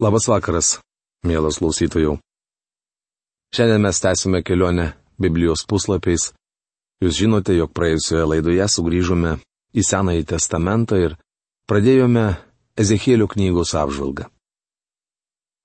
Labas 0.00 0.24
vakaras, 0.32 0.78
mielas 1.28 1.58
klausytojų. 1.60 2.14
Šiandien 3.52 3.82
mes 3.84 3.98
tęsime 4.00 4.38
kelionę 4.40 4.86
Biblijos 5.20 5.66
puslapiais. 5.68 6.30
Jūs 7.04 7.18
žinote, 7.18 7.52
jog 7.52 7.74
praėjusioje 7.76 8.22
laidoje 8.30 8.64
sugrįžome 8.72 9.34
į 9.76 9.82
Senąjį 9.84 10.22
testamentą 10.30 10.96
ir 11.04 11.16
pradėjome 11.68 12.22
Ezekėlių 12.80 13.26
knygos 13.34 13.74
apžvalgą. 13.76 14.30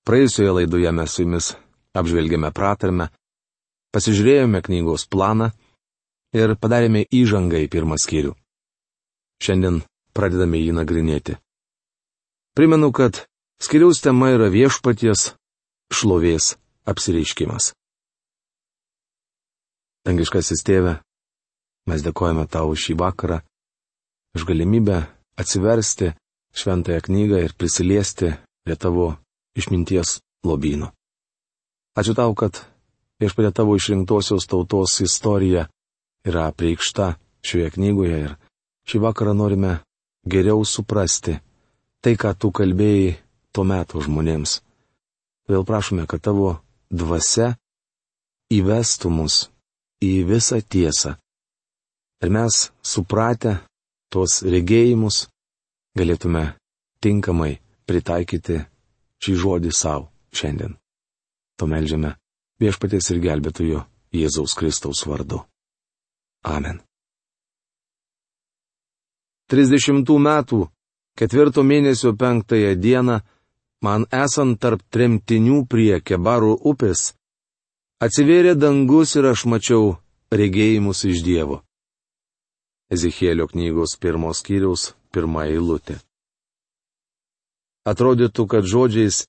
Praėjusioje 0.04 0.52
laidoje 0.58 0.92
mes 0.98 1.14
su 1.14 1.24
jumis 1.24 1.48
apžvelgėme 1.96 2.50
pratarmę, 2.52 3.06
pasižiūrėjome 3.96 4.60
knygos 4.68 5.06
planą 5.08 5.48
ir 6.36 6.52
padarėme 6.60 7.06
įžangą 7.08 7.62
į 7.64 7.70
pirmą 7.72 7.96
skyrių. 8.04 8.34
Šiandien 9.40 9.80
pradedame 10.12 10.60
jį 10.60 10.76
nagrinėti. 10.76 11.38
Primenu, 12.52 12.92
kad 12.92 13.24
Skiriaus 13.56 14.02
tema 14.04 14.28
yra 14.34 14.50
viešpaties 14.52 15.30
šlovės 15.88 16.52
apsireiškimas. 16.84 17.70
Dangiškasis 20.04 20.60
tėve, 20.66 20.98
mes 21.88 22.04
dėkojame 22.04 22.44
tau 22.52 22.76
šį 22.76 22.98
vakarą, 23.00 23.40
už 24.36 24.44
galimybę 24.44 25.00
atsiversti 25.40 26.12
šventąją 26.52 27.00
knygą 27.08 27.42
ir 27.46 27.56
prisiliesti 27.56 28.34
prie 28.62 28.76
tavo 28.76 29.08
išminties 29.56 30.18
lobyno. 30.44 30.92
Ačiū 31.96 32.12
tau, 32.12 32.36
kad 32.36 32.60
viešpatė 33.24 33.56
tavo 33.56 33.80
išrinktosios 33.80 34.44
tautos 34.52 35.00
istorija 35.00 35.64
yra 36.28 36.50
apreikšta 36.52 37.14
šioje 37.40 37.72
knygoje 37.80 38.24
ir 38.28 38.32
šį 38.84 39.06
vakarą 39.08 39.32
norime 39.32 39.78
geriau 40.28 40.60
suprasti 40.68 41.40
tai, 42.04 42.20
ką 42.20 42.36
tu 42.36 42.52
kalbėjai 42.52 43.16
to 43.56 43.64
meto 43.64 44.02
žmonėms. 44.04 44.58
Vėl 45.48 45.64
prašome, 45.64 46.04
kad 46.10 46.20
tavo 46.28 46.58
dvasia 46.92 47.54
įvestų 48.52 49.10
mus 49.10 49.46
į 50.04 50.12
visą 50.28 50.60
tiesą. 50.60 51.14
Ir 52.24 52.32
mes, 52.32 52.68
supratę 52.84 53.56
tuos 54.12 54.42
regėjimus, 54.44 55.26
galėtume 55.96 56.44
tinkamai 57.04 57.56
pritaikyti 57.88 58.60
šį 59.24 59.34
žodį 59.42 59.72
savo 59.72 60.10
šiandien. 60.36 60.76
To 61.56 61.68
melžiame 61.70 62.14
viešpatės 62.60 63.08
ir 63.14 63.22
gelbėtojo 63.24 63.84
Jėzaus 64.16 64.56
Kristaus 64.56 65.04
vardu. 65.08 65.40
Amen. 66.46 66.82
30 69.52 70.02
metų, 70.26 70.66
ketvirto 71.18 71.62
mėnesio 71.62 72.12
penktąją 72.18 72.74
dieną, 72.82 73.20
man 73.84 74.06
esant 74.12 74.58
tarp 74.60 74.82
tremtinių 74.90 75.64
prie 75.68 76.00
Kebarų 76.00 76.56
upės, 76.64 77.12
atsivėrė 78.00 78.56
dangus 78.56 79.16
ir 79.16 79.28
aš 79.32 79.46
mačiau 79.50 79.96
regėjimus 80.32 81.04
iš 81.04 81.22
Dievo. 81.26 81.62
Ezekėlio 82.92 83.48
knygos 83.50 83.96
pirmos 83.98 84.42
kiriaus 84.46 84.92
pirmą 85.10 85.48
eilutę. 85.50 85.98
Atrodytų, 87.86 88.46
kad 88.50 88.66
žodžiais 88.66 89.24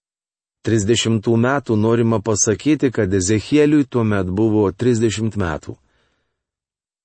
30 0.66 1.22
metų 1.38 1.78
norima 1.78 2.20
pasakyti, 2.20 2.92
kad 2.92 3.14
Ezekėliui 3.14 3.86
tuo 3.86 4.04
met 4.04 4.30
buvo 4.30 4.70
30 4.72 5.38
metų. 5.38 5.78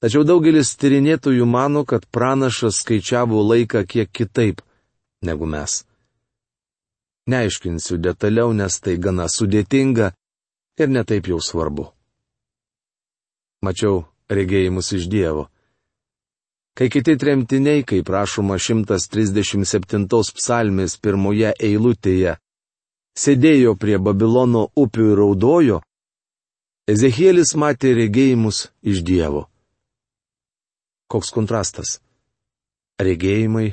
Tačiau 0.02 0.24
daugelis 0.26 0.72
tyrinėtojų 0.80 1.46
mano, 1.46 1.84
kad 1.86 2.08
pranašas 2.10 2.80
skaičiavo 2.82 3.38
laiką 3.52 3.84
kiek 3.86 4.10
kitaip 4.10 4.64
negu 5.22 5.46
mes. 5.46 5.84
Neaiškinsiu 7.26 7.98
detaliau, 8.02 8.50
nes 8.50 8.80
tai 8.82 8.96
gana 8.98 9.28
sudėtinga 9.30 10.10
ir 10.82 10.88
netaip 10.90 11.28
jau 11.30 11.38
svarbu. 11.38 11.86
Mačiau 13.62 14.02
regėjimus 14.26 14.90
iš 14.98 15.06
Dievo. 15.06 15.46
Kai 16.74 16.88
kiti 16.90 17.14
tremtiniai, 17.20 17.84
kaip 17.86 18.08
prašoma 18.08 18.56
137 18.58 20.08
psalmės 20.34 20.96
pirmoje 20.98 21.52
eilutėje, 21.60 22.34
sėdėjo 23.14 23.76
prie 23.78 24.00
Babilono 24.02 24.66
upių 24.74 25.08
ir 25.12 25.18
raudojo, 25.22 25.80
Ezekielis 26.90 27.54
matė 27.54 27.92
regėjimus 27.94 28.72
iš 28.82 29.04
Dievo. 29.06 29.46
Koks 31.06 31.30
kontrastas? 31.30 32.00
Regėjimai 32.98 33.68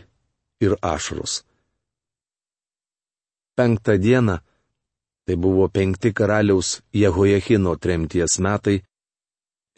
ir 0.61 0.75
ašarus 0.85 1.39
penktą 3.59 3.97
dieną, 4.05 4.35
tai 5.25 5.35
buvo 5.43 5.65
penkti 5.69 6.09
karaliaus 6.17 6.69
Jehojachino 7.01 7.75
tremties 7.83 8.39
metai, 8.45 8.79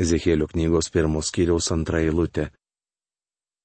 Ezekėlio 0.02 0.48
knygos 0.50 0.88
pirmos 0.94 1.28
kiriaus 1.36 1.68
antra 1.76 2.00
eilutė. 2.02 2.46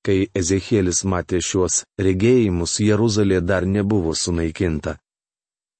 Kai 0.04 0.26
Ezekėlis 0.40 1.04
matė 1.12 1.38
šiuos 1.48 1.84
regėjimus, 2.06 2.74
Jeruzalė 2.88 3.38
dar 3.40 3.68
nebuvo 3.76 4.12
sunaikinta. 4.14 4.96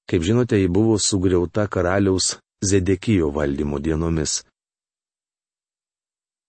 Kaip 0.08 0.22
žinote, 0.28 0.56
ji 0.62 0.68
buvo 0.78 0.96
sugriauta 1.08 1.66
karaliaus 1.68 2.36
Zedekijo 2.70 3.32
valdymo 3.36 3.82
dienomis. 3.82 4.44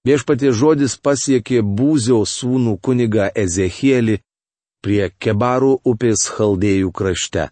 Viešpatie 0.08 0.54
žodis 0.56 0.96
pasiekė 1.04 1.66
Būzio 1.66 2.22
sūnų 2.24 2.78
kuniga 2.80 3.28
Ezekėlį 3.44 4.22
prie 4.86 5.04
Kebarų 5.20 5.74
upės 5.84 6.30
Chaldėjų 6.38 6.94
krašte 6.96 7.50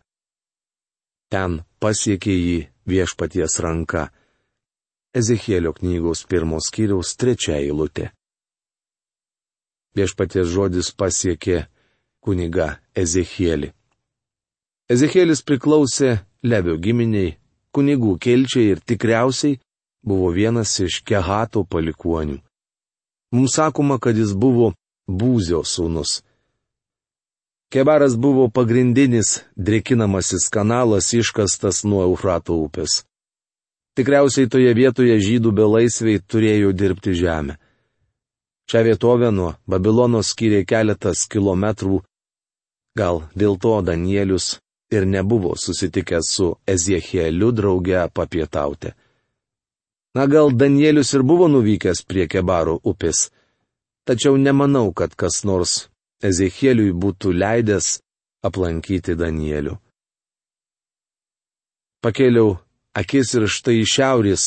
ten 1.31 1.61
pasiekė 1.81 2.35
jį 2.35 2.59
viešpaties 2.89 3.59
ranka. 3.65 4.09
Ezekėlio 5.15 5.71
knygos 5.77 6.25
pirmos 6.27 6.67
kiriaus 6.75 7.15
trečia 7.15 7.55
eilutė. 7.61 8.09
Viešpaties 9.95 10.49
žodis 10.51 10.91
pasiekė 10.91 11.65
kuniga 12.19 12.81
Ezekėlį. 12.95 13.71
Ezekėlis 14.91 15.41
priklausė 15.47 16.17
Levio 16.45 16.75
giminiai, 16.77 17.37
kunigų 17.73 18.17
kelčiai 18.21 18.73
ir 18.73 18.81
tikriausiai 18.83 19.57
buvo 20.05 20.29
vienas 20.35 20.75
iš 20.83 20.99
Kehato 21.07 21.63
palikuonių. 21.63 22.37
Mums 23.33 23.55
sakoma, 23.57 23.97
kad 23.99 24.17
jis 24.19 24.35
buvo 24.35 24.73
Būzio 25.07 25.63
sūnus. 25.65 26.21
Kebaras 27.69 28.15
buvo 28.17 28.49
pagrindinis 28.49 29.41
drekinamasis 29.55 30.49
kanalas 30.49 31.13
iškastas 31.13 31.83
nuo 31.83 32.03
Eufrato 32.03 32.55
upės. 32.61 33.03
Tikriausiai 33.95 34.49
toje 34.51 34.73
vietoje 34.75 35.15
žydų 35.23 35.51
belaisviai 35.55 36.19
turėjo 36.19 36.73
dirbti 36.75 37.15
žemę. 37.15 37.55
Šią 38.69 38.81
vietovę 38.87 39.31
nuo 39.31 39.53
Babilono 39.69 40.21
skyrė 40.25 40.65
keletas 40.67 41.25
kilometrų, 41.31 42.01
gal 42.97 43.23
dėl 43.35 43.57
to 43.61 43.81
Danielius 43.81 44.59
ir 44.91 45.05
nebuvo 45.05 45.55
susitikęs 45.55 46.29
su 46.37 46.47
Ezechieliu 46.67 47.51
drauge 47.51 48.05
papietauti. 48.13 48.93
Na 50.15 50.27
gal 50.27 50.51
Danielius 50.51 51.13
ir 51.13 51.23
buvo 51.23 51.47
nuvykęs 51.47 52.05
prie 52.07 52.27
Kebaro 52.27 52.77
upės, 52.83 53.29
tačiau 54.07 54.37
nemanau, 54.37 54.93
kad 54.93 55.15
kas 55.15 55.43
nors 55.43 55.89
Ezechieliui 56.25 56.93
būtų 57.03 57.33
leidęs 57.35 57.99
aplankyti 58.45 59.15
Danielių. 59.19 59.75
Pakėliau 62.05 62.57
akis 63.01 63.33
ir 63.37 63.47
štai 63.51 63.79
iš 63.81 63.93
šiaurės, 63.97 64.43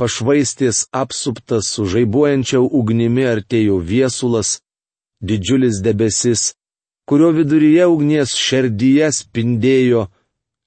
pašvaistės 0.00 0.84
apsuptas 1.02 1.70
su 1.74 1.86
žaibuojančia 1.90 2.60
ugnimi 2.62 3.26
artėjo 3.28 3.80
viesulas, 3.92 4.58
didžiulis 5.20 5.80
debesis, 5.84 6.52
kurio 7.08 7.30
viduryje 7.36 7.86
ugnies 7.90 8.34
šerdyje 8.38 9.10
spindėjo 9.20 10.06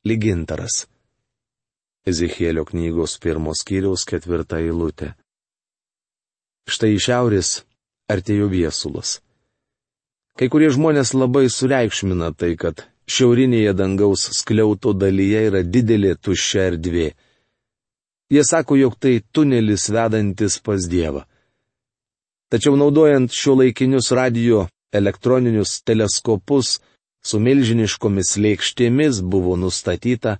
lygintaras. 0.08 0.86
Ezechielio 2.08 2.64
knygos 2.68 3.18
pirmos 3.24 3.66
kiriaus 3.68 4.06
ketvirta 4.08 4.62
eilutė. 4.64 5.14
Štai 6.68 6.94
iš 6.96 7.08
šiaurės 7.10 7.50
artėjo 8.12 8.48
viesulas. 8.52 9.18
Kai 10.38 10.52
kurie 10.54 10.68
žmonės 10.70 11.16
labai 11.18 11.48
sureikšmina 11.50 12.30
tai, 12.38 12.52
kad 12.62 12.84
šiaurinėje 13.10 13.72
dangaus 13.74 14.28
skliauto 14.38 14.94
dalyje 14.94 15.48
yra 15.50 15.64
didelė 15.66 16.14
tuščia 16.22 16.68
erdvė. 16.74 17.08
Jie 18.30 18.44
sako, 18.46 18.78
jog 18.78 19.00
tai 19.02 19.22
tunelis 19.34 19.88
vedantis 19.90 20.60
pas 20.62 20.86
Dievą. 20.92 21.24
Tačiau 22.54 22.78
naudojant 22.78 23.34
šio 23.34 23.58
laikinius 23.64 24.12
radio 24.14 24.68
elektroninius 24.94 25.82
teleskopus 25.88 26.78
su 27.26 27.40
milžiniškomis 27.42 28.38
lėkštėmis 28.38 29.24
buvo 29.26 29.58
nustatyta, 29.60 30.38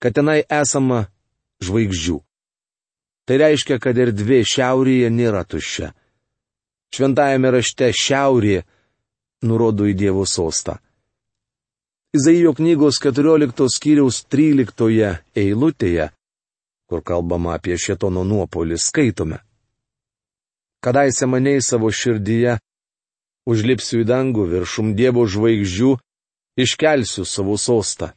kad 0.00 0.14
tenai 0.16 0.44
esama 0.46 1.08
žvaigždžių. 1.64 2.20
Tai 3.26 3.36
reiškia, 3.42 3.82
kad 3.82 3.98
erdvė 3.98 4.44
šiaurėje 4.48 5.10
nėra 5.12 5.42
tuščia. 5.44 5.90
Šventajame 6.94 7.50
rašte 7.58 7.90
šiaurėje 7.94 8.64
nurodo 9.42 9.88
į 9.88 9.94
Dievo 9.96 10.26
sostą. 10.26 10.78
Izaijo 12.16 12.52
knygos 12.58 12.98
14 12.98 13.68
skyriaus 13.70 14.24
13 14.26 15.20
eilutėje, 15.38 16.10
kur 16.90 17.04
kalbama 17.06 17.54
apie 17.54 17.76
šetono 17.78 18.24
nuopolį, 18.26 18.78
skaitome. 18.82 19.38
Kadaise 20.82 21.28
maniai 21.30 21.60
savo 21.62 21.92
širdyje, 21.92 22.56
užlipsiu 23.46 24.02
į 24.02 24.08
dangų 24.10 24.48
viršum 24.50 24.96
Dievo 24.98 25.26
žvaigždžių, 25.28 25.92
iškelsiu 26.58 27.24
savo 27.24 27.54
sostą. 27.54 28.10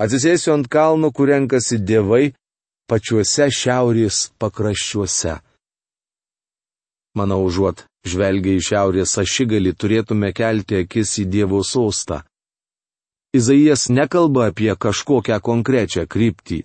Atsisėsiu 0.00 0.54
ant 0.54 0.70
kalno, 0.72 1.12
kur 1.12 1.28
renkasi 1.28 1.76
dievai, 1.76 2.32
pačiuose 2.88 3.50
šiaurės 3.52 4.30
pakraščiuose. 4.40 5.36
Manau, 7.20 7.42
užuot 7.44 7.89
žvelgia 8.06 8.56
į 8.56 8.64
šiaurės 8.64 9.16
ašigalį, 9.20 9.74
turėtume 9.76 10.32
kelti 10.36 10.80
akis 10.84 11.18
į 11.22 11.26
Dievo 11.30 11.62
sostą. 11.66 12.22
Izaijas 13.36 13.88
nekalba 13.92 14.48
apie 14.50 14.72
kažkokią 14.74 15.38
konkrečią 15.40 16.06
kryptį. 16.10 16.64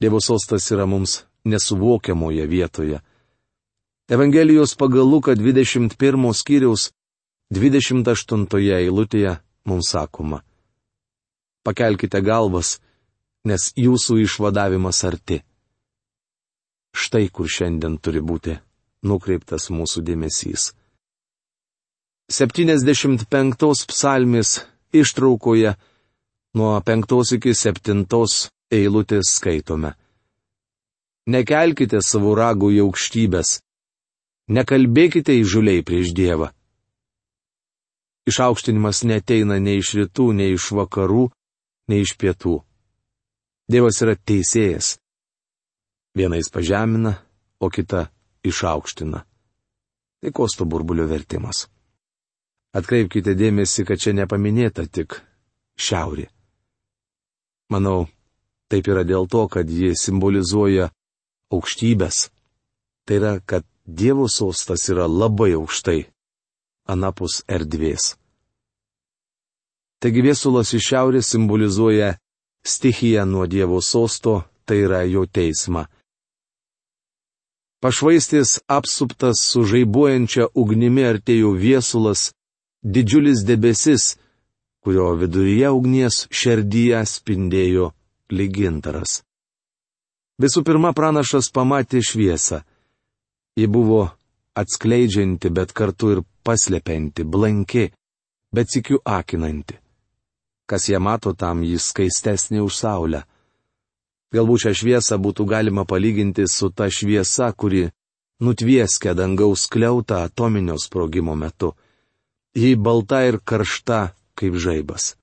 Dievo 0.00 0.20
sostas 0.22 0.70
yra 0.72 0.86
mums 0.86 1.22
nesuvokiamoje 1.44 2.46
vietoje. 2.46 3.02
Evangelijos 4.08 4.74
pagal 4.76 5.06
Luką 5.08 5.34
21 5.36 6.32
skyriaus 6.34 6.90
28 7.52 8.46
eilutėje 8.78 9.36
mums 9.68 9.92
sakoma. 9.92 10.42
Pakelkite 11.62 12.22
galvas, 12.24 12.80
nes 13.44 13.70
jūsų 13.78 14.22
išvadavimas 14.24 15.04
arti. 15.04 15.42
Štai 16.92 17.28
kur 17.28 17.46
šiandien 17.48 17.98
turi 18.02 18.20
būti 18.20 18.58
nukreiptas 19.02 19.68
mūsų 19.70 20.02
dėmesys. 20.06 20.72
75 22.32 23.86
psalmis 23.90 24.62
ištraukoje 24.92 25.74
nuo 26.54 26.80
penktos 26.86 27.32
iki 27.36 27.54
septintos 27.54 28.48
eilutės 28.72 29.34
skaitome. 29.36 29.92
Nekelkite 31.28 32.00
savo 32.02 32.32
ragų 32.34 32.72
į 32.76 32.80
aukštybės, 32.86 33.60
nekalbėkite 34.50 35.36
įžuliai 35.42 35.84
prieš 35.86 36.14
Dievą. 36.16 36.50
Išaukštinimas 38.26 39.02
neteina 39.06 39.58
nei 39.58 39.80
iš 39.82 39.94
rytų, 39.98 40.30
nei 40.38 40.54
iš 40.54 40.70
vakarų, 40.78 41.28
nei 41.90 42.02
iš 42.06 42.14
pietų. 42.18 42.60
Dievas 43.70 43.98
yra 44.04 44.14
teisėjas. 44.14 44.96
Vienais 46.14 46.50
pažemina, 46.52 47.16
o 47.58 47.70
kita 47.72 48.10
išaukština. 48.44 49.22
Tai 50.22 50.32
kosto 50.32 50.64
burbulio 50.64 51.06
vertimas. 51.10 51.66
Atkreipkite 52.72 53.34
dėmesį, 53.36 53.84
kad 53.84 54.00
čia 54.00 54.14
nepaminėta 54.16 54.86
tik 54.88 55.18
šiaurė. 55.76 56.28
Manau, 57.72 58.06
taip 58.70 58.88
yra 58.88 59.04
dėl 59.04 59.28
to, 59.28 59.44
kad 59.48 59.68
ji 59.68 59.92
simbolizuoja 59.98 60.88
aukštybės. 61.52 62.30
Tai 63.04 63.18
yra, 63.18 63.34
kad 63.40 63.66
Dievo 63.82 64.28
sostas 64.30 64.86
yra 64.92 65.08
labai 65.10 65.56
aukštai, 65.58 66.04
anapus 66.86 67.40
erdvės. 67.50 68.12
Taigi 69.98 70.22
viesulas 70.22 70.70
iš 70.74 70.86
šiaurės 70.92 71.32
simbolizuoja 71.34 72.12
stichiją 72.62 73.24
nuo 73.26 73.48
Dievo 73.50 73.80
sosto, 73.82 74.44
tai 74.64 74.84
yra 74.86 75.02
jo 75.02 75.26
teismą. 75.26 75.88
Pašvaistis 77.82 78.60
apsuptas 78.70 79.40
su 79.42 79.64
žaibuojančia 79.66 80.44
ugnimi 80.54 81.02
artėjo 81.02 81.50
viesulas, 81.58 82.28
didžiulis 82.82 83.42
debesis, 83.48 84.04
kurio 84.82 85.08
viduryje 85.18 85.70
ugnies 85.74 86.20
šerdyje 86.30 87.00
spindėjo 87.10 87.88
lygintaras. 88.30 89.22
Visų 90.38 90.62
pirma, 90.66 90.92
pranašas 90.94 91.50
pamatė 91.50 92.04
šviesą. 92.06 92.62
Ji 93.58 93.66
buvo 93.66 94.04
atskleidžianti, 94.54 95.50
bet 95.50 95.74
kartu 95.74 96.14
ir 96.14 96.22
paslepianti, 96.46 97.26
blanki, 97.26 97.88
bet 98.54 98.70
sikiu 98.70 99.02
akinanti. 99.04 99.76
Kas 100.70 100.86
ją 100.88 101.02
mato, 101.02 101.34
tam 101.34 101.66
jis 101.66 101.90
skaistesnė 101.90 102.62
už 102.62 102.78
saulę. 102.78 103.26
Galbūt 104.32 104.66
šią 104.66 104.72
šviesą 104.80 105.18
būtų 105.20 105.44
galima 105.48 105.84
palyginti 105.84 106.48
su 106.48 106.70
ta 106.72 106.88
šviesa, 106.88 107.52
kuri 107.52 107.90
nutvieskia 108.40 109.12
dangaus 109.14 109.68
kliautą 109.68 110.24
atominio 110.24 110.78
sprogimo 110.80 111.36
metu 111.36 111.74
ji 112.54 112.76
balta 112.76 113.24
ir 113.24 113.38
karšta 113.44 114.14
kaip 114.34 114.54
žaibas. 114.54 115.16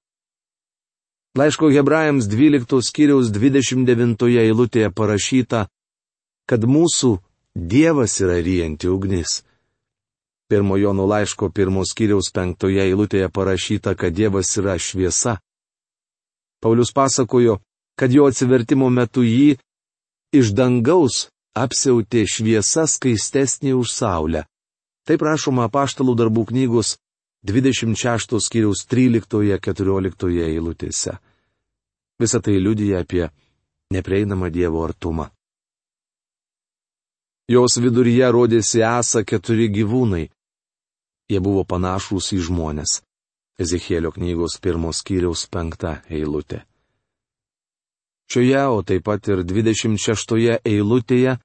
Laiško 1.37 1.69
hebrajams 1.69 2.25
12 2.25 2.81
skyriaus 2.81 3.29
29 3.29 4.25
eilutėje 4.43 4.89
parašyta, 4.91 5.67
kad 6.49 6.65
mūsų 6.65 7.19
Dievas 7.55 8.19
yra 8.21 8.37
ryjanti 8.45 8.87
ugnis. 8.87 9.43
Pirmojo 10.49 10.93
nulaiško 10.93 11.49
pirmos 11.53 11.91
skyriaus 11.93 12.29
penktoje 12.33 12.81
eilutėje 12.85 13.29
parašyta, 13.29 13.95
kad 13.95 14.13
Dievas 14.13 14.55
yra 14.57 14.77
šviesa. 14.79 15.37
Paulius 16.61 16.93
pasakojo, 16.93 17.59
kad 17.99 18.13
jo 18.15 18.29
atsivertimo 18.31 18.87
metu 18.89 19.25
jį 19.27 19.57
iš 20.39 20.53
dangaus 20.55 21.25
apsiautė 21.57 22.23
šviesa 22.33 22.85
skaistesnė 22.87 23.73
už 23.75 23.91
saulę. 23.91 24.45
Taip 25.03 25.25
rašoma 25.25 25.65
apaštalų 25.67 26.15
darbų 26.21 26.45
knygos 26.53 26.93
26 27.49 28.37
skyriaus 28.45 28.85
13-14 28.87 30.31
eilutėse. 30.45 31.17
Visą 32.19 32.39
tai 32.43 32.55
liudyja 32.59 33.03
apie 33.03 33.25
neprieinamą 33.91 34.51
Dievo 34.51 34.83
artumą. 34.85 35.27
Jos 37.49 37.79
viduryje 37.81 38.31
rodėsi 38.31 38.83
esą 38.85 39.25
keturi 39.25 39.67
gyvūnai. 39.73 40.27
Jie 41.29 41.39
buvo 41.41 41.65
panašūs 41.65 42.31
į 42.37 42.43
žmonės. 42.47 42.99
Ezekėlio 43.59 44.13
knygos 44.15 44.59
pirmos 44.61 45.01
skyriaus 45.01 45.47
penkta 45.51 45.99
eilutė. 46.07 46.68
Šioje, 48.29 48.63
o 48.69 48.81
taip 48.85 49.07
pat 49.09 49.27
ir 49.31 49.43
26 49.43 50.59
eilutėje 50.61 51.39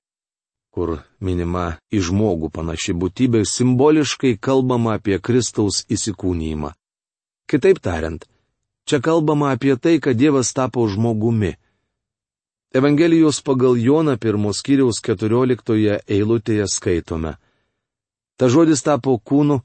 kur 0.75 0.99
minima 1.23 1.77
į 1.95 2.01
žmogų 2.09 2.51
panaši 2.55 2.97
būtybė, 2.99 3.45
simboliškai 3.47 4.35
kalbama 4.43 4.97
apie 4.99 5.21
Kristaus 5.23 5.85
įsikūnymą. 5.87 6.73
Kitaip 7.51 7.79
tariant, 7.85 8.25
čia 8.89 8.99
kalbama 9.05 9.53
apie 9.55 9.77
tai, 9.79 10.01
kad 10.03 10.19
Dievas 10.19 10.51
tapo 10.57 10.89
žmogumi. 10.91 11.55
Evangelijos 12.75 13.39
pagal 13.47 13.79
Joną 13.79 14.17
pirmos 14.19 14.65
kiriaus 14.67 14.99
14 14.99 16.01
eilutėje 16.11 16.67
skaitome. 16.67 17.37
Ta 18.35 18.51
žodis 18.51 18.83
tapo 18.83 19.15
kūnu 19.15 19.61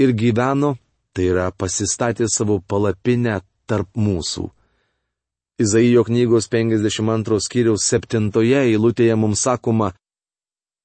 ir 0.00 0.14
gyveno, 0.16 0.78
tai 1.12 1.28
yra 1.34 1.50
pasistatė 1.52 2.30
savo 2.32 2.62
palapinę 2.64 3.42
tarp 3.68 3.92
mūsų. 3.92 4.48
Izaijo 5.60 6.04
knygos 6.04 6.48
52 6.48 7.40
skyriaus 7.44 7.84
7 7.84 8.30
eilutėje 8.64 9.16
mums 9.16 9.42
sakoma, 9.44 9.90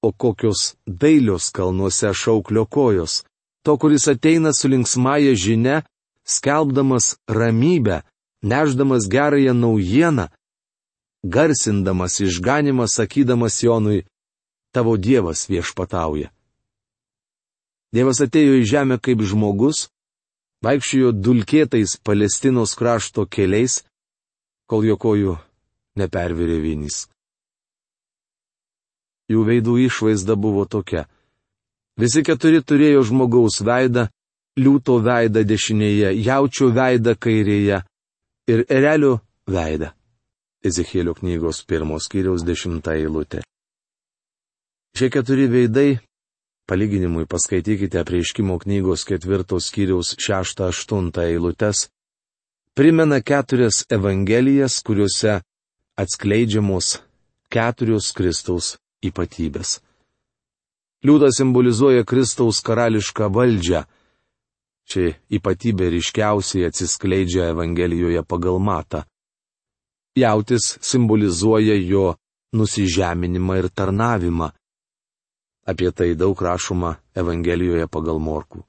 o 0.03 0.12
kokios 0.12 0.75
dailios 0.86 1.48
kalnuose 1.55 2.12
šauklio 2.13 2.65
kojos, 2.65 3.24
to, 3.63 3.77
kuris 3.79 4.08
ateina 4.12 4.51
su 4.53 4.67
linksmąją 4.67 5.34
žinia, 5.44 5.77
skelbdamas 6.27 7.15
ramybę, 7.27 8.01
neždamas 8.44 9.08
gerąją 9.08 9.53
naujieną, 9.53 10.27
garsindamas 11.24 12.20
išganimą, 12.27 12.86
sakydamas 12.88 13.63
Jonui, 13.63 14.03
tavo 14.75 14.98
Dievas 14.98 15.48
viešpatauja. 15.50 16.29
Dievas 17.96 18.20
atėjo 18.25 18.60
į 18.60 18.67
žemę 18.67 19.00
kaip 19.00 19.24
žmogus, 19.24 19.88
vaikščiojo 20.65 21.15
dulkėtais 21.15 21.96
Palestinos 22.03 22.75
krašto 22.75 23.24
keliais, 23.25 23.86
kol 24.69 24.88
jo 24.88 24.98
kojų 24.98 25.36
nepervirė 26.00 26.62
vienys 26.63 27.05
jų 29.31 29.45
veidų 29.48 29.77
išvaizda 29.88 30.36
buvo 30.38 30.65
tokia. 30.69 31.05
Visi 32.00 32.24
keturi 32.27 32.62
turėjo 32.62 33.05
žmogaus 33.10 33.62
veidą, 33.65 34.07
liūto 34.60 35.00
veidą 35.03 35.45
dešinėje, 35.48 36.12
jaučio 36.25 36.72
veidą 36.75 37.15
kairėje 37.15 37.81
ir 38.51 38.65
erelio 38.69 39.19
veidą. 39.48 39.93
Ezekėlio 40.65 41.13
knygos 41.15 41.62
pirmos 41.69 42.10
kiriaus 42.10 42.43
dešimta 42.45 42.95
eilutė. 42.98 43.43
Šie 44.95 45.12
keturi 45.13 45.45
veidai, 45.51 46.00
palyginimui 46.69 47.27
paskaitykite 47.29 48.01
prieiškimo 48.07 48.57
knygos 48.63 49.05
ketvirtos 49.05 49.69
kiriaus 49.75 50.15
šeštą 50.17 50.72
aštuntą 50.72 51.27
eilutes, 51.29 51.89
primena 52.75 53.22
keturias 53.22 53.86
evangelijas, 53.89 54.82
kuriuose 54.84 55.39
atskleidžiamos 55.96 57.00
keturios 57.50 58.12
Kristaus 58.12 58.75
ypatybės. 59.05 59.79
Liūtas 61.05 61.39
simbolizuoja 61.39 62.03
Kristaus 62.03 62.60
karališką 62.65 63.29
valdžią. 63.32 63.86
Ši 64.91 65.05
ypatybė 65.38 65.88
ryškiausiai 65.96 66.67
atsiskleidžia 66.67 67.48
Evangelijoje 67.53 68.22
pagal 68.27 68.60
matą. 68.60 69.05
Jautis 70.20 70.75
simbolizuoja 70.82 71.77
jo 71.79 72.15
nusižeminimą 72.53 73.58
ir 73.62 73.70
tarnavimą. 73.72 74.51
Apie 75.65 75.89
tai 75.91 76.13
daug 76.13 76.41
rašoma 76.41 76.96
Evangelijoje 77.15 77.88
pagal 77.88 78.20
Morkų. 78.22 78.65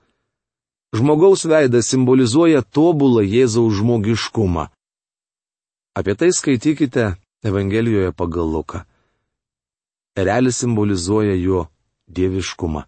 Žmogaus 0.94 1.44
veidas 1.50 1.88
simbolizuoja 1.90 2.62
tobulą 2.62 3.24
Jėzaus 3.26 3.74
žmogiškumą. 3.80 4.68
Apie 5.98 6.14
tai 6.14 6.30
skaitykite 6.32 7.16
Evangelijoje 7.42 8.12
pagal 8.12 8.46
Luką. 8.54 8.84
Erelis 10.16 10.60
simbolizuoja 10.62 11.34
jo 11.34 11.66
dieviškumą. 12.08 12.84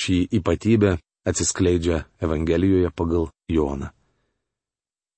Šį 0.00 0.16
ypatybę 0.38 0.96
atsiskleidžia 1.28 2.04
Evangelijoje 2.20 2.90
pagal 2.90 3.28
Joną. 3.48 3.92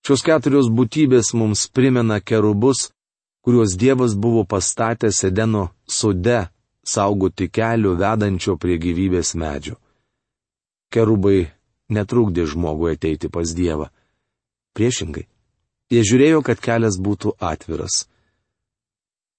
Šios 0.06 0.22
keturios 0.22 0.68
būtybės 0.70 1.32
mums 1.34 1.66
primena 1.66 2.20
kerubus, 2.20 2.90
kuriuos 3.42 3.74
Dievas 3.78 4.14
buvo 4.14 4.44
pastatęs 4.44 5.24
Edeno 5.26 5.70
sode 5.86 6.46
saugoti 6.86 7.48
kelių 7.50 7.96
vedančio 7.98 8.54
prie 8.58 8.78
gyvybės 8.78 9.34
medžio. 9.34 9.74
Kerubai 10.92 11.46
netrukdė 11.92 12.46
žmogui 12.50 12.94
ateiti 12.96 13.30
pas 13.32 13.52
Dievą. 13.54 13.88
Priešingai, 14.76 15.26
jie 15.90 16.02
žiūrėjo, 16.04 16.42
kad 16.46 16.60
kelias 16.60 16.98
būtų 17.00 17.36
atviras. 17.40 18.04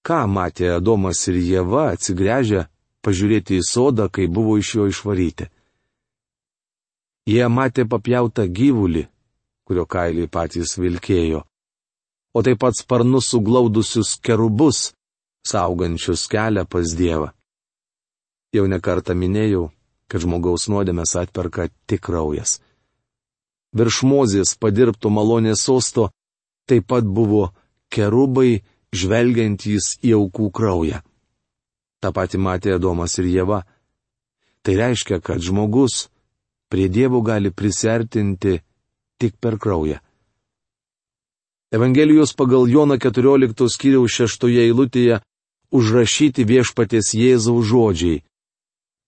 Ką 0.08 0.24
matė 0.32 0.72
Adomas 0.78 1.20
ir 1.28 1.38
Jėva 1.44 1.92
atsigręžę 1.92 2.66
pažiūrėti 3.04 3.60
į 3.60 3.66
sodą, 3.68 4.08
kai 4.10 4.28
buvo 4.32 4.56
iš 4.58 4.74
jo 4.78 4.88
išvaryti? 4.88 5.50
Jie 7.28 7.44
matė 7.52 7.84
papjautą 7.84 8.46
gyvulį, 8.48 9.04
kurio 9.68 9.84
kailiai 9.84 10.32
patys 10.32 10.78
vilkėjo, 10.80 11.42
o 12.32 12.44
taip 12.44 12.62
pat 12.64 12.80
sparnus 12.80 13.28
suglaudusius 13.34 14.14
kerubus, 14.24 14.94
saugančius 15.44 16.24
kelią 16.32 16.64
pas 16.72 16.96
Dievą. 16.96 17.34
Jau 18.56 18.64
nekartą 18.72 19.12
minėjau, 19.12 19.68
kad 20.08 20.24
žmogaus 20.24 20.68
nuodėmės 20.72 21.16
atperka 21.20 21.68
tik 21.88 22.06
kraujas. 22.08 22.60
Virš 23.76 24.04
mozės 24.08 24.56
padirbto 24.56 25.12
malonės 25.12 25.64
sosto 25.68 26.10
taip 26.68 26.88
pat 26.88 27.04
buvo 27.04 27.52
kerubai, 27.94 28.64
žvelgiantys 28.96 29.98
į 30.04 30.16
aukų 30.18 30.52
kraują. 30.52 31.02
Ta 32.00 32.12
pati 32.16 32.40
matė 32.40 32.76
Adomas 32.78 33.18
ir 33.20 33.28
Jėva. 33.32 33.64
Tai 34.64 34.74
reiškia, 34.76 35.20
kad 35.24 35.44
žmogus, 35.44 36.08
prie 36.72 36.88
Dievo 36.92 37.22
gali 37.22 37.52
prisertinti 37.52 38.60
tik 39.20 39.40
per 39.40 39.58
kraują. 39.58 40.00
Evangelijos 41.72 42.32
pagal 42.34 42.68
Joną 42.72 42.96
14 42.96 43.68
skyriaus 43.68 44.14
6 44.16 44.48
eilutėje 44.48 45.20
užrašyti 45.72 46.46
viešpaties 46.48 47.12
Jėzaus 47.12 47.68
žodžiai. 47.68 48.22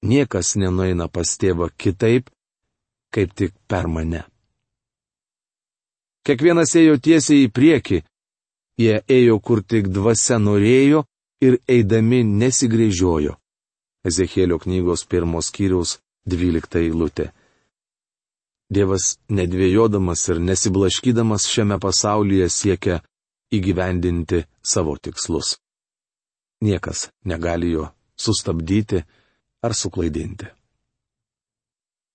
Niekas 0.01 0.55
nenueina 0.55 1.09
pas 1.11 1.27
tėvą 1.37 1.69
kitaip, 1.77 2.29
kaip 3.11 3.33
tik 3.35 3.53
per 3.67 3.87
mane. 3.87 4.23
Kiekvienas 6.23 6.75
ėjo 6.77 6.99
tiesiai 7.03 7.47
į 7.47 7.51
priekį, 7.51 7.99
jie 8.79 8.95
ėjo 9.07 9.39
kur 9.43 9.63
tik 9.63 9.89
dvasia 9.91 10.37
norėjo 10.39 11.03
ir 11.43 11.59
eidami 11.67 12.23
nesigrėžiojo. 12.23 13.35
Ezekėlio 14.07 14.59
knygos 14.63 15.03
pirmos 15.09 15.49
skyriaus 15.51 15.97
12 16.29 16.79
eilutė. 16.79 17.29
Dievas 18.69 19.17
nedvėjodamas 19.33 20.27
ir 20.29 20.39
nesiblaškydamas 20.45 21.47
šiame 21.49 21.79
pasaulyje 21.81 22.49
siekia 22.53 22.99
įgyvendinti 23.51 24.43
savo 24.61 24.95
tikslus. 25.01 25.57
Niekas 26.61 27.09
negali 27.25 27.71
jo 27.73 27.89
sustabdyti 28.19 29.03
ar 29.65 29.75
suklaidinti. 29.75 30.47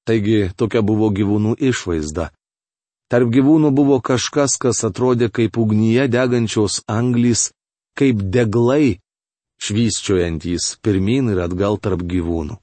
Taigi 0.04 0.50
tokia 0.56 0.82
buvo 0.84 1.08
gyvūnų 1.16 1.56
išvaizda. 1.70 2.28
Tarp 3.08 3.30
gyvūnų 3.32 3.70
buvo 3.72 4.00
kažkas, 4.04 4.56
kas 4.60 4.84
atrodė 4.84 5.30
kaip 5.32 5.56
ugnyje 5.60 6.06
degančios 6.12 6.82
anglys, 6.88 7.52
kaip 7.96 8.20
deglai, 8.20 8.98
švysčiojantys 9.64 10.76
pirmin 10.84 11.32
ir 11.32 11.40
atgal 11.46 11.80
tarp 11.80 12.04
gyvūnų. 12.04 12.58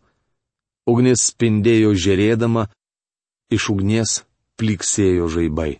Ugnis 0.89 1.27
spindėjo 1.29 1.93
žerėdama, 1.97 2.67
iš 3.53 3.69
ugnies 3.73 4.21
pliksėjo 4.57 5.29
žaibai. 5.29 5.79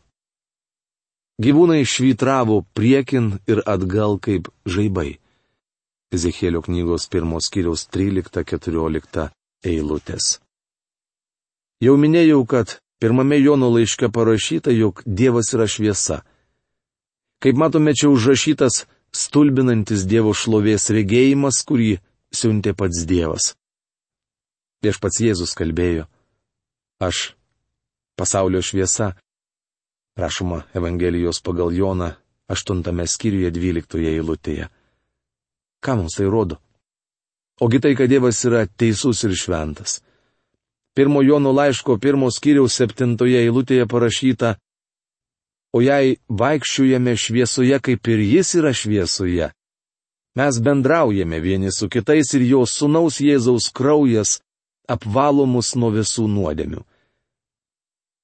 Gyvūnai 1.42 1.82
švytravo 1.86 2.62
priekin 2.78 3.38
ir 3.50 3.64
atgal 3.66 4.18
kaip 4.22 4.50
žaibai. 4.66 5.21
Ezekėlio 6.12 6.60
knygos 6.66 7.08
pirmos 7.08 7.48
kiriaus 7.52 7.86
13-14 7.88 9.30
eilutės. 9.64 10.40
Jau 11.82 11.96
minėjau, 11.98 12.42
kad 12.46 12.80
pirmame 13.02 13.40
Jono 13.40 13.72
laiške 13.72 14.12
parašyta, 14.14 14.74
jog 14.76 15.02
Dievas 15.06 15.54
yra 15.56 15.70
šviesa. 15.72 16.22
Kaip 17.42 17.58
matome, 17.58 17.96
čia 17.98 18.12
užrašytas 18.12 18.84
stulbinantis 19.16 20.04
Dievo 20.06 20.36
šlovės 20.36 20.92
regėjimas, 20.94 21.64
kurį 21.66 21.96
siuntė 22.36 22.76
pats 22.78 23.06
Dievas. 23.08 23.54
Viešpats 24.84 25.22
Jėzus 25.24 25.56
kalbėjo. 25.58 26.08
Aš 27.02 27.34
pasaulio 28.20 28.62
šviesa. 28.62 29.14
Rašoma 30.20 30.66
Evangelijos 30.76 31.40
pagal 31.42 31.72
Joną 31.74 32.12
8 32.52 32.84
skyriuje 33.08 33.52
12 33.56 34.06
eilutėje. 34.12 34.68
Ką 35.82 35.98
mums 35.98 36.18
tai 36.18 36.28
rodo? 36.30 36.60
Ogi 37.62 37.80
tai, 37.82 37.94
kad 37.98 38.10
Dievas 38.10 38.42
yra 38.46 38.66
teisus 38.66 39.24
ir 39.26 39.34
šventas. 39.38 40.00
Pirmo 40.96 41.22
Jono 41.22 41.52
laiško 41.54 41.98
pirmos 42.02 42.38
skyriaus 42.38 42.76
septintoje 42.78 43.40
eilutėje 43.46 43.88
parašyta, 43.88 44.56
o 45.76 45.82
jei 45.82 46.18
vaikščiujame 46.28 47.16
šviesoje, 47.16 47.80
kaip 47.80 48.08
ir 48.12 48.24
jis 48.28 48.56
yra 48.60 48.74
šviesoje, 48.76 49.52
mes 50.36 50.62
bendraujame 50.66 51.40
vieni 51.40 51.72
su 51.72 51.90
kitais 51.90 52.34
ir 52.36 52.48
jo 52.50 52.66
sunaus 52.66 53.22
Jėzaus 53.24 53.72
kraujas 53.72 54.40
apvalo 54.90 55.46
mus 55.48 55.76
nuo 55.80 55.94
visų 55.96 56.28
nuodėmių 56.28 56.84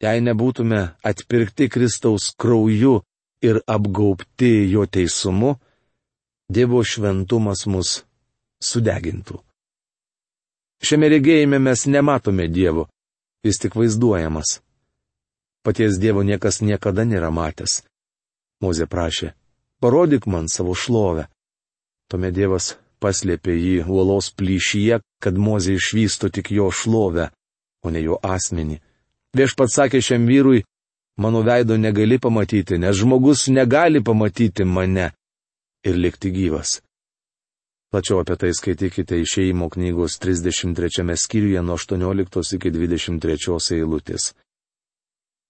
jei 0.03 0.21
nebūtume 0.21 0.81
atpirkti 1.05 1.69
Kristaus 1.73 2.31
krauju 2.37 2.99
ir 3.41 3.61
apgaubti 3.65 4.51
jo 4.71 4.85
teisumu, 4.85 5.57
Dievo 6.47 6.79
šventumas 6.79 7.65
mus 7.67 7.89
sudegintų. 8.63 9.41
Šiame 10.79 11.09
regėjime 11.11 11.59
mes 11.59 11.83
nematome 11.91 12.45
Dievo, 12.47 12.85
jis 13.43 13.59
tik 13.59 13.75
vaizduojamas. 13.75 14.61
Paties 15.67 15.99
Dievo 15.99 16.23
niekas 16.23 16.61
niekada 16.63 17.03
nėra 17.03 17.33
matęs. 17.35 17.81
Mozė 18.63 18.87
prašė, 18.87 19.33
parodyk 19.83 20.29
man 20.31 20.47
savo 20.47 20.71
šlovę. 20.71 21.27
Tuomet 22.07 22.39
Dievas 22.39 22.77
paslėpė 23.03 23.57
jį 23.57 23.75
uolos 23.83 24.31
plyšyje, 24.31 25.01
kad 25.19 25.35
Mozė 25.35 25.75
išvysto 25.75 26.31
tik 26.31 26.53
jo 26.55 26.71
šlovę, 26.71 27.27
o 27.83 27.91
ne 27.91 28.07
jo 28.07 28.21
asmenį. 28.23 28.79
Viešpats 29.35 29.75
sakė 29.81 29.99
šiam 29.99 30.23
vyrui, 30.31 30.63
mano 31.19 31.43
veido 31.43 31.75
negali 31.75 32.23
pamatyti, 32.23 32.79
nes 32.79 32.95
žmogus 32.95 33.49
negali 33.51 33.99
pamatyti 33.99 34.63
mane 34.63 35.11
ir 35.87 35.95
likti 35.97 36.31
gyvas. 36.35 36.81
Plačiau 37.91 38.19
apie 38.19 38.35
tai 38.35 38.51
skaitykite 38.51 39.19
išeimo 39.23 39.69
knygos 39.71 40.19
33 40.19 41.15
skyriuje 41.15 41.63
nuo 41.63 41.77
18 41.79 42.55
iki 42.59 42.71
23 42.75 43.79
eilutės. 43.79 44.33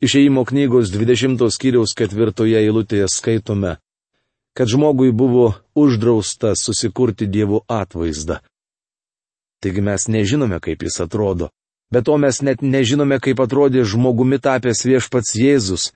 Išeimo 0.05 0.45
knygos 0.45 0.93
20 0.93 1.41
skyriaus 1.49 1.97
ketvirtoje 1.97 2.61
eilutėje 2.61 3.09
skaitome, 3.09 3.77
kad 4.53 4.69
žmogui 4.69 5.09
buvo 5.11 5.55
uždrausta 5.73 6.53
susikurti 6.53 7.25
dievų 7.25 7.63
atvaizdą. 7.65 8.43
Taigi 9.57 9.81
mes 9.81 10.05
nežinome, 10.05 10.61
kaip 10.61 10.85
jis 10.85 11.01
atrodo, 11.01 11.49
Bet 11.91 12.05
to 12.05 12.17
mes 12.19 12.41
net 12.43 12.61
nežinome, 12.61 13.19
kaip 13.23 13.39
atrodė 13.39 13.85
žmogumi 13.87 14.41
tapęs 14.43 14.83
viešpats 14.83 15.35
Jėzus. 15.39 15.91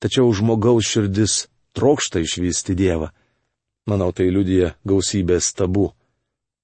Tačiau 0.00 0.30
žmogaus 0.32 0.88
širdis 0.88 1.48
trokšta 1.76 2.22
išvysti 2.24 2.76
Dievą. 2.78 3.10
Manau, 3.88 4.12
tai 4.12 4.28
liudija 4.28 4.74
gausybės 4.84 5.48
stabų. 5.54 5.88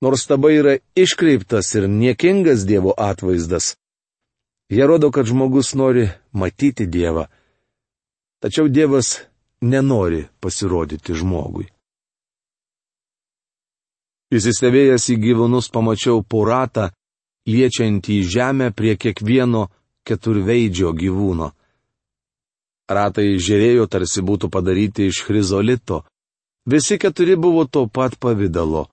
Nors 0.04 0.26
stabai 0.26 0.59
yra 0.59 0.75
iškreiptas 0.99 1.71
ir 1.78 1.88
niekingas 1.88 2.66
Dievo 2.69 2.93
atvaizdas. 2.93 3.75
Jie 4.69 4.85
rodo, 4.87 5.11
kad 5.11 5.25
žmogus 5.28 5.73
nori 5.75 6.09
matyti 6.33 6.87
Dievą. 6.87 7.28
Tačiau 8.45 8.69
Dievas 8.69 9.23
nenori 9.64 10.26
pasirodyti 10.40 11.16
žmogui. 11.16 11.71
Įsistebėjęs 14.35 15.09
į 15.14 15.16
gyvūnus 15.23 15.71
pamačiau 15.73 16.25
poratą, 16.26 16.90
liečiantį 17.49 18.16
žemę 18.35 18.73
prie 18.76 18.97
kiekvieno 19.00 19.69
keturveidžio 20.04 20.93
gyvūno. 20.97 21.52
Ratai 22.90 23.38
žėrėjo 23.40 23.87
tarsi 23.88 24.21
būtų 24.21 24.50
padaryti 24.52 25.09
iš 25.09 25.23
chrizolito. 25.25 26.02
Visi 26.66 26.99
keturi 26.99 27.37
buvo 27.37 27.64
to 27.64 27.87
pat 27.88 28.16
pavydalo. 28.18 28.87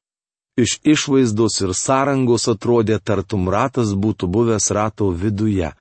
Iš 0.58 0.80
išvaizdos 0.84 1.62
ir 1.64 1.72
sąrangos 1.74 2.50
atrodė 2.52 2.98
tartum 3.00 3.48
ratas 3.50 3.94
būtų 3.96 4.28
buvęs 4.28 4.72
rato 4.76 5.08
viduje. 5.22 5.72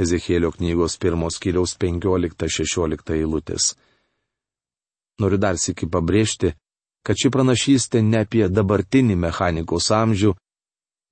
Ezekėlio 0.00 0.50
knygos 0.52 0.96
pirmos 0.96 1.36
kiliaus 1.40 1.76
15-16 1.80 3.12
eilutės. 3.16 3.74
Noriu 5.20 5.38
dar 5.40 5.60
sėki 5.60 5.88
pabrėžti, 5.88 6.52
kad 7.04 7.16
ši 7.20 7.30
pranašystė 7.32 8.02
ne 8.02 8.24
apie 8.24 8.48
dabartinį 8.48 9.16
mechanikos 9.16 9.90
amžių 9.92 10.32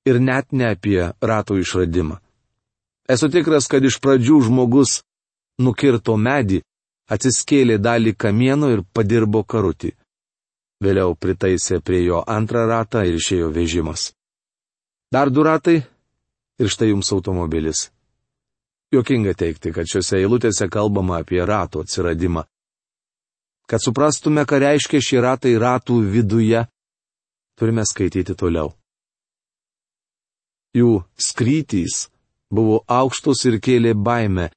ir 0.09 0.21
net 0.21 0.52
ne 0.52 0.71
apie 0.73 1.12
rato 1.21 1.57
išradimą. 1.61 2.19
Esu 3.09 3.28
tikras, 3.28 3.69
kad 3.69 3.85
iš 3.85 4.00
pradžių 4.00 4.40
žmogus 4.49 5.02
nukirto 5.61 6.16
medį, 6.16 6.62
atsiskėlė 7.12 7.76
dalį 7.78 8.14
kamieno 8.16 8.73
ir 8.73 8.85
padirbo 8.97 9.45
karutį. 9.45 9.93
Vėliau 10.85 11.14
pritaisė 11.17 11.81
prie 11.81 12.03
jo 12.05 12.21
antrą 12.29 12.67
ratą 12.69 13.05
ir 13.09 13.17
išėjo 13.17 13.49
vežimas. 13.55 14.11
Dar 15.12 15.31
du 15.31 15.45
ratai 15.47 15.79
ir 16.61 16.69
štai 16.69 16.91
jums 16.91 17.12
automobilis. 17.14 17.88
Jokinga 18.93 19.33
teikti, 19.38 19.73
kad 19.75 19.88
šiuose 19.91 20.21
eilutėse 20.21 20.69
kalbama 20.71 21.23
apie 21.23 21.41
rato 21.47 21.83
atsiradimą. 21.83 22.45
Kad 23.71 23.81
suprastume, 23.81 24.45
ką 24.45 24.61
reiškia 24.61 25.00
šie 25.00 25.21
ratai 25.25 25.55
ratų 25.59 26.03
viduje, 26.12 26.67
turime 27.59 27.87
skaityti 27.88 28.37
toliau. 28.37 28.75
Jų 30.75 31.05
skrytys 31.17 32.09
buvo 32.53 32.83
aukštos 32.91 33.45
ir 33.49 33.61
kėlė 33.62 33.95
baimę, 33.95 34.50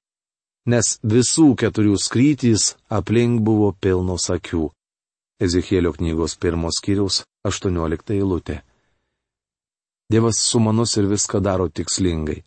nes 0.67 0.97
visų 1.05 1.53
keturių 1.61 1.95
skrytys 2.01 2.73
aplink 2.89 3.41
buvo 3.45 3.71
pilnos 3.71 4.27
akių. 4.33 4.67
Ezekėlio 5.37 5.91
knygos 5.93 6.33
pirmos 6.41 6.79
skyriaus 6.81 7.21
18 7.45 8.15
eilutė. 8.15 8.61
Dievas 10.09 10.39
sumanus 10.41 10.95
ir 10.97 11.05
viską 11.11 11.41
daro 11.45 11.67
tikslingai. 11.69 12.39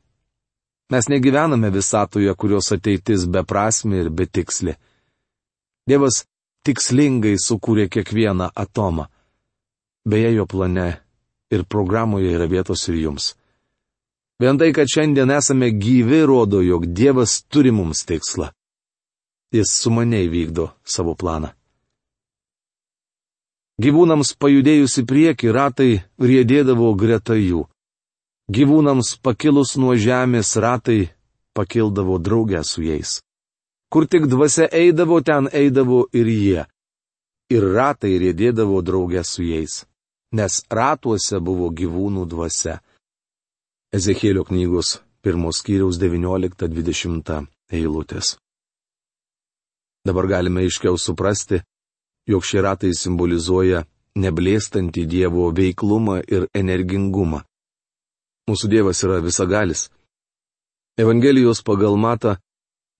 Mes 0.91 1.07
negyvename 1.13 1.71
visatoje, 1.71 2.33
kurios 2.35 2.73
ateitis 2.75 3.29
beprasmi 3.31 4.01
ir 4.03 4.11
betiksli. 4.11 4.75
Dievas 5.87 6.25
tikslingai 6.67 7.37
sukūrė 7.39 7.87
kiekvieną 7.95 8.51
atomą. 8.59 9.07
Beje, 10.11 10.35
jo 10.35 10.49
plane 10.51 10.89
ir 11.55 11.63
programoje 11.65 12.35
yra 12.35 12.51
vietos 12.51 12.89
ir 12.89 12.99
jums. 13.05 13.35
Vien 14.41 14.59
tai, 14.59 14.73
kad 14.75 14.91
šiandien 14.91 15.31
esame 15.31 15.71
gyvi, 15.71 16.25
rodo, 16.27 16.59
jog 16.65 16.89
Dievas 16.91 17.39
turi 17.47 17.71
mums 17.71 18.03
tikslą. 18.09 18.51
Jis 19.55 19.79
sumaniai 19.83 20.27
vykdo 20.33 20.71
savo 20.83 21.15
planą. 21.15 21.53
Gyvūnams 23.81 24.35
pajudėjus 24.37 24.99
į 25.01 25.03
priekį 25.09 25.53
ratai 25.57 25.91
riedėdavo 26.21 26.91
greta 27.01 27.37
jų. 27.39 27.63
Gyvūnams 28.53 29.15
pakilus 29.25 29.77
nuo 29.81 29.95
žemės 29.97 30.51
ratai 30.61 31.13
pakildavo 31.57 32.19
draugę 32.21 32.61
su 32.67 32.83
jais. 32.85 33.21
Kur 33.91 34.05
tik 34.11 34.27
dvasia 34.29 34.67
eidavo, 34.69 35.21
ten 35.25 35.49
eidavo 35.49 36.03
ir 36.13 36.29
jie. 36.29 36.67
Ir 37.51 37.65
ratai 37.77 38.19
riedėdavo 38.21 38.83
draugę 38.85 39.25
su 39.25 39.47
jais. 39.47 39.87
Nes 40.37 40.61
ratuose 40.69 41.41
buvo 41.41 41.71
gyvūnų 41.73 42.27
dvasia. 42.29 42.77
Ezekėlio 43.97 44.45
knygos 44.51 44.99
pirmos 45.25 45.63
skyriaus 45.63 45.97
19-20 46.03 47.47
eilutės. 47.73 48.37
Dabar 50.05 50.29
galime 50.29 50.67
aiškiau 50.67 51.01
suprasti, 51.01 51.65
jog 52.31 52.47
šie 52.47 52.63
ratai 52.65 52.93
simbolizuoja 52.95 53.85
neblėstantį 54.19 55.07
Dievo 55.07 55.49
veiklumą 55.55 56.21
ir 56.27 56.47
energingumą. 56.55 57.43
Mūsų 58.51 58.71
Dievas 58.71 59.03
yra 59.07 59.21
visagalis. 59.23 59.89
Evangelijos 60.99 61.63
pagal 61.63 61.97
Mata 61.97 62.39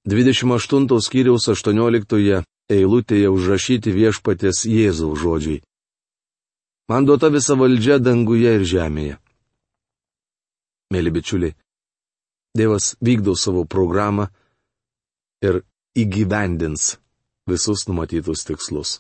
28 0.09 1.01
skyriaus 1.07 1.49
18 1.53 2.45
eilutėje 2.71 3.29
užrašyti 3.31 3.93
viešpatės 3.93 4.65
Jėzaus 4.65 5.19
žodžiai. 5.21 5.61
Man 6.91 7.07
duota 7.07 7.31
visa 7.31 7.55
valdžia 7.59 7.99
danguje 8.03 8.55
ir 8.59 8.65
žemėje. 8.67 9.19
Mėly 10.91 11.11
bičiuliai, 11.15 11.55
Dievas 12.57 12.97
vykdo 12.99 13.37
savo 13.39 13.63
programą 13.63 14.27
ir 15.43 15.61
įgyvendins 15.95 16.97
visus 17.47 17.87
numatytus 17.87 18.43
tikslus. 18.49 18.99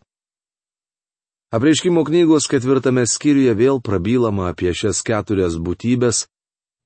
Apreiškimo 1.51 2.05
knygos 2.07 2.45
ketvirtame 2.47 3.03
skyriuje 3.11 3.57
vėl 3.59 3.81
prabylama 3.83 4.53
apie 4.53 4.71
šias 4.71 5.01
keturias 5.03 5.57
būtybės, 5.59 6.29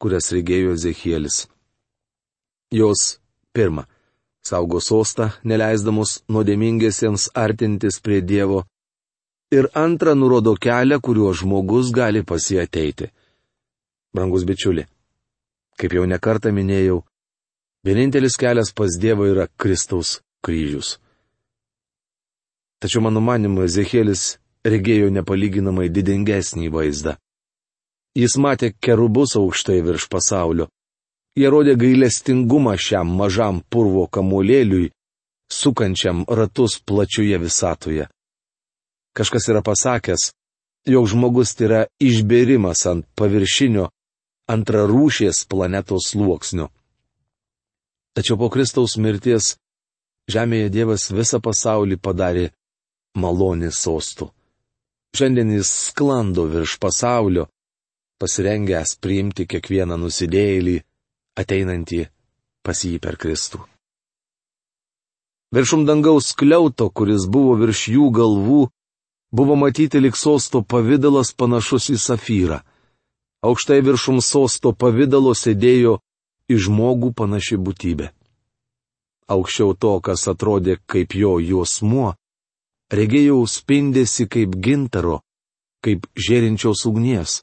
kurias 0.00 0.30
regėjo 0.32 0.72
Ezekielis. 0.72 1.42
Jos 2.72 3.18
pirma- 3.52 3.84
saugo 4.48 4.80
sostą, 4.80 5.32
neleisdamus 5.44 6.22
nuodėmingiesiems 6.32 7.28
artintis 7.34 8.00
prie 8.00 8.22
Dievo, 8.22 8.64
ir 9.52 9.68
antra 9.74 10.14
nurodo 10.14 10.56
kelią, 10.56 11.00
kuriuo 11.00 11.34
žmogus 11.34 11.92
gali 11.92 12.22
pasieteiti. 12.24 13.10
Brangus 14.14 14.44
bičiuli, 14.44 14.86
Kaip 15.76 15.92
jau 15.92 16.06
nekartą 16.06 16.52
minėjau, 16.54 17.02
vienintelis 17.84 18.36
kelias 18.38 18.70
pas 18.72 18.94
Dievą 19.02 19.26
yra 19.32 19.48
Kristaus 19.58 20.20
kryžius. 20.40 20.98
Tačiau 22.78 23.02
mano 23.02 23.20
manimu, 23.20 23.64
Ezekėlis 23.66 24.38
regėjo 24.64 25.10
nepalyginamai 25.12 25.90
didingesnį 25.92 26.70
vaizdą. 26.72 27.16
Jis 28.14 28.36
matė 28.38 28.72
kerubus 28.80 29.34
aukštai 29.36 29.80
virš 29.82 30.08
pasaulio. 30.08 30.68
Jie 31.34 31.48
rodė 31.50 31.74
gailestingumą 31.74 32.76
šiam 32.78 33.10
mažam 33.18 33.58
purvo 33.70 34.06
kamuolėliui, 34.06 34.92
sukančiam 35.50 36.22
ratus 36.28 36.78
plačioje 36.78 37.40
visatoje. 37.42 38.06
Kažkas 39.18 39.48
yra 39.50 39.62
pasakęs, 39.66 40.30
jog 40.86 41.08
žmogus 41.10 41.54
tai 41.58 41.66
yra 41.66 41.80
išbėrimas 42.02 42.86
ant 42.90 43.06
paviršinio 43.18 43.88
antrarūšės 44.54 45.44
planetos 45.50 46.12
sluoksniu. 46.12 46.68
Tačiau 48.14 48.38
po 48.38 48.50
Kristaus 48.52 48.94
mirties 48.96 49.56
Žemėje 50.30 50.70
Dievas 50.72 51.10
visą 51.12 51.40
pasaulį 51.44 51.98
padarė 52.00 52.46
malonės 53.20 53.82
sostų. 53.84 54.30
Šiandien 55.14 55.52
jis 55.54 55.70
sklando 55.88 56.48
virš 56.50 56.78
pasaulio, 56.82 57.46
pasirengęs 58.18 58.96
priimti 59.02 59.46
kiekvieną 59.46 59.98
nusidėjėlį, 60.02 60.76
ateinantį 61.38 62.00
pas 62.66 62.82
jį 62.82 62.98
per 62.98 63.18
Kristų. 63.20 63.62
Viršum 65.54 65.84
dangaus 65.86 66.32
kliauto, 66.34 66.90
kuris 66.90 67.28
buvo 67.30 67.54
virš 67.60 67.88
jų 67.94 68.10
galvų, 68.10 68.62
buvo 69.30 69.54
matyti 69.54 70.02
lik 70.02 70.18
sosto 70.18 70.64
pavydalas 70.66 71.30
panašus 71.38 71.92
į 71.94 71.98
safyrą 72.02 72.64
aukštai 73.44 73.82
viršum 73.84 74.22
sosto 74.24 74.72
pavydalo 74.72 75.34
sėdėjo 75.36 75.98
į 76.48 76.56
žmogų 76.66 77.12
panaši 77.18 77.58
būtybė. 77.60 78.08
Aukščiau 79.34 79.74
to, 79.80 79.92
kas 80.04 80.24
atrodė 80.32 80.78
kaip 80.88 81.16
jo 81.16 81.36
juosmuo, 81.40 82.14
regėjau 82.98 83.40
spindėsi 83.48 84.26
kaip 84.30 84.54
gintaro, 84.64 85.20
kaip 85.84 86.06
žėrinčios 86.16 86.86
ugnies. 86.88 87.42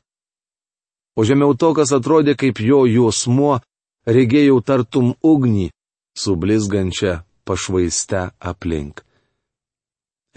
O 1.18 1.24
žemiau 1.28 1.54
to, 1.60 1.74
kas 1.78 1.92
atrodė 1.98 2.36
kaip 2.40 2.60
jo 2.64 2.86
juosmuo, 2.88 3.60
regėjau 4.08 4.62
tartum 4.66 5.14
ugnį, 5.22 5.72
sublizgančią 6.18 7.22
pašvaiste 7.46 8.32
aplink. 8.40 9.04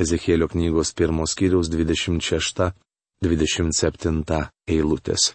Ezekėlio 0.01 0.49
knygos 0.51 0.93
pirmos 0.99 1.35
kiriaus 1.39 1.69
26-27 1.71 2.75
eilutės. 4.67 5.35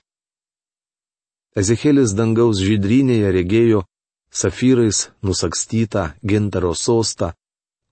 Ezekėlis 1.57 2.13
dangaus 2.13 2.59
žydrynėje 2.61 3.31
regėjo 3.33 3.79
safyrais 4.29 5.09
nusakstytą 5.23 6.03
gintaro 6.21 6.73
sostą, 6.75 7.33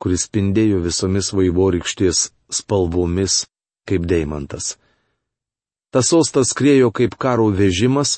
kuris 0.02 0.28
spindėjo 0.28 0.82
visomis 0.86 1.32
vaivorykštės 1.34 2.28
spalvomis 2.60 3.46
kaip 3.88 4.06
deimantas. 4.10 4.76
Tas 5.92 6.10
sostas 6.12 6.54
krėjo 6.58 6.92
kaip 6.92 7.16
karo 7.16 7.48
vežimas 7.56 8.18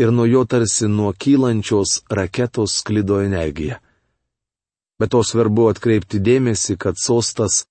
ir 0.00 0.12
nuo 0.14 0.26
jo 0.26 0.44
tarsi 0.44 0.88
nuo 0.88 1.12
kylančios 1.12 2.02
raketos 2.10 2.78
sklido 2.80 3.20
energija. 3.22 3.78
Bet 4.98 5.12
to 5.14 5.22
svarbu 5.22 5.68
atkreipti 5.70 6.18
dėmesį, 6.18 6.74
kad 6.78 6.98
sostas 6.98 7.64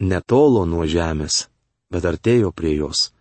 netolo 0.00 0.64
nuo 0.66 0.86
žemės, 0.86 1.46
bet 1.92 2.06
artėjo 2.06 2.50
prie 2.52 2.74
jos. 2.78 3.12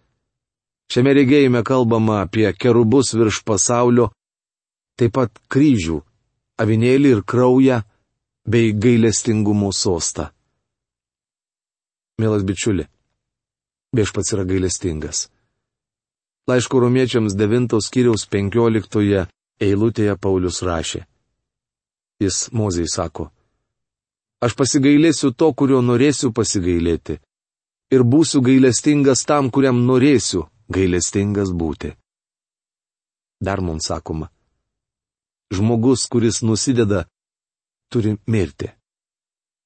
Šiame 0.88 1.14
regėjime 1.14 1.62
kalbama 1.68 2.22
apie 2.24 2.48
kerubus 2.56 3.12
virš 3.14 3.44
pasaulio, 3.46 4.10
taip 4.98 5.14
pat 5.18 5.34
kryžių, 5.52 6.00
avinėlį 6.58 7.12
ir 7.18 7.24
kraują, 7.28 7.82
bei 8.48 8.74
gailestingumo 8.74 9.72
sostą. 9.72 10.30
Mielas 12.20 12.44
bičiuli, 12.48 12.88
viešpats 13.96 14.34
yra 14.34 14.46
gailestingas. 14.48 15.28
Laiško 16.48 16.80
romiečiams 16.80 17.36
9 17.36 17.76
skyriaus 17.84 18.24
15 18.32 19.28
eilutėje 19.60 20.16
Paulius 20.16 20.62
rašė. 20.64 21.04
Jis 22.24 22.48
Mozei 22.56 22.88
sako, 22.88 23.28
aš 24.42 24.56
pasigailėsiu 24.56 25.34
to, 25.36 25.52
kurio 25.54 25.84
norėsiu 25.84 26.32
pasigailėti, 26.34 27.20
ir 27.92 28.02
būsiu 28.04 28.42
gailestingas 28.42 29.26
tam, 29.28 29.52
kuriam 29.52 29.84
norėsiu 29.86 30.48
gailestingas 30.72 31.52
būti. 31.52 31.92
Dar 33.44 33.62
mums 33.62 33.92
sakoma, 33.92 34.32
žmogus, 35.54 36.08
kuris 36.08 36.42
nusideda, 36.42 37.06
turi 37.92 38.16
mirti. 38.28 38.70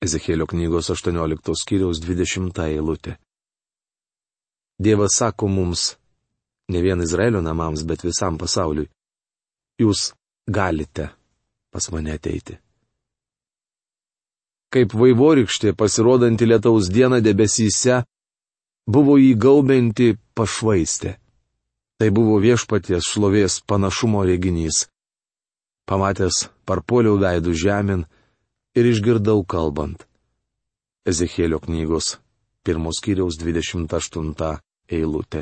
Ezekėlio 0.02 0.48
knygos 0.50 0.90
18 0.94 1.56
skyriaus 1.62 2.02
20 2.02 2.64
eilutė. 2.66 3.18
Dievas 4.82 5.20
sako 5.22 5.48
mums, 5.48 5.92
ne 6.74 6.82
vien 6.82 7.02
Izraelio 7.06 7.42
namams, 7.46 7.84
bet 7.86 8.02
visam 8.02 8.40
pasauliui, 8.42 8.90
jūs 9.82 10.12
galite 10.50 11.12
pas 11.72 11.88
mane 11.94 12.16
ateiti. 12.18 12.58
Kaip 14.72 14.96
vaivorykštė 14.96 15.76
pasirodanti 15.78 16.48
lietaus 16.48 16.88
dieną 16.90 17.20
debesyse, 17.22 18.02
buvo 18.88 19.18
įgaubinti 19.20 20.16
pašvaistė. 20.34 21.18
Tai 22.00 22.10
buvo 22.10 22.40
viešpaties 22.42 23.06
šlovės 23.06 23.60
panašumo 23.70 24.24
reginys. 24.26 24.88
Pamatęs, 25.92 26.46
parpoliau 26.64 27.18
veidų 27.20 27.52
žemyn 27.52 28.06
ir 28.80 28.88
išgirdau 28.88 29.42
kalbant. 29.44 30.06
Ezekėlio 31.04 31.60
knygos 31.66 32.14
pirmos 32.64 33.02
kiriaus 33.04 33.36
28 33.42 34.54
eilutė. 34.88 35.42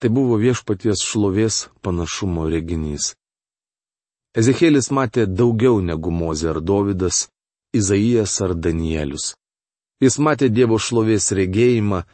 Tai 0.00 0.12
buvo 0.16 0.40
viešpaties 0.40 1.04
šlovės 1.04 1.60
panašumo 1.84 2.48
reginys. 2.56 3.12
Ezekėlis 4.32 4.88
matė 4.96 5.28
daugiau 5.28 5.84
negu 5.84 6.08
Mozė 6.08 6.54
ar 6.56 6.64
Dovydas, 6.64 7.28
Izaijas 7.76 8.40
ar 8.40 8.56
Danielius. 8.56 9.34
Jis 10.00 10.16
matė 10.16 10.48
Dievo 10.48 10.80
šlovės 10.80 11.34
regėjimą, 11.36 12.06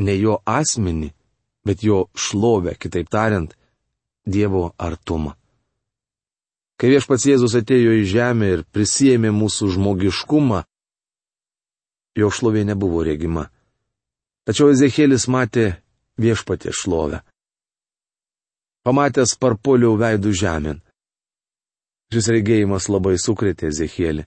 ne 0.00 0.20
jo 0.24 0.40
asmenį, 0.48 1.12
bet 1.68 1.84
jo 1.84 2.06
šlovę, 2.16 2.78
kitaip 2.80 3.12
tariant, 3.12 3.52
Dievo 4.24 4.70
artumą. 4.78 5.36
Kai 6.76 6.92
viešpats 6.92 7.24
Jėzus 7.24 7.56
atėjo 7.56 7.94
į 7.96 8.04
žemę 8.10 8.48
ir 8.52 8.64
prisėmė 8.68 9.30
mūsų 9.32 9.70
žmogiškumą, 9.76 10.60
jo 12.20 12.28
šlovė 12.32 12.66
nebuvo 12.68 13.04
regima. 13.06 13.46
Tačiau 14.44 14.70
Ezekėlis 14.74 15.24
matė 15.32 15.66
viešpatė 16.20 16.74
šlovę. 16.76 17.22
Pamatęs 18.86 19.34
parpoliau 19.40 19.96
veidų 19.98 20.32
žemėn. 20.36 20.82
Šis 22.12 22.28
regėjimas 22.30 22.86
labai 22.92 23.16
sukrėtė 23.18 23.72
Ezekėlį. 23.72 24.26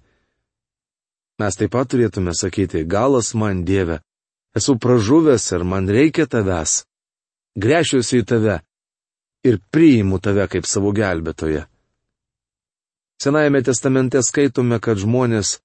Mes 1.39 1.55
taip 1.55 1.71
pat 1.71 1.87
turėtume 1.93 2.33
sakyti, 2.35 2.83
galas 2.83 3.31
man 3.31 3.63
Dieve, 3.63 4.01
esu 4.57 4.75
pražuvęs 4.75 5.45
ir 5.55 5.63
man 5.63 5.87
reikia 5.87 6.25
tavęs. 6.27 6.81
Grešiuosi 7.55 8.19
į 8.19 8.25
tave 8.27 8.57
ir 9.47 9.61
priimu 9.71 10.19
tave 10.19 10.49
kaip 10.51 10.67
savo 10.67 10.91
gelbėtoje. 10.91 11.63
Senajame 13.19 13.59
testamente 13.63 14.21
skaitome, 14.23 14.79
kad 14.79 14.97
žmonės 14.97 15.57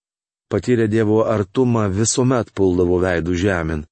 patyrę 0.50 0.88
Dievo 0.90 1.22
artumą 1.30 1.86
visuomet 1.86 2.50
puldavo 2.50 2.98
veidų 3.02 3.36
žemyn. 3.38 3.84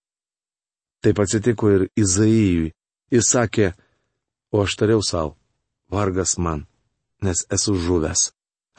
Taip 1.02 1.18
atsitiko 1.22 1.70
ir 1.70 1.84
Izaijui. 1.98 2.72
Jis 3.12 3.28
sakė, 3.34 3.72
o 4.50 4.62
aš 4.64 4.74
tariau 4.80 5.02
savo, 5.04 5.36
vargas 5.92 6.38
man, 6.38 6.64
nes 7.22 7.44
esu 7.52 7.74
žuvęs. 7.76 8.30